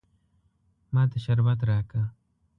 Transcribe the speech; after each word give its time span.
ما 0.93 1.03
ته 1.11 1.17
شربت 1.23 1.59
راکه. 1.69 2.01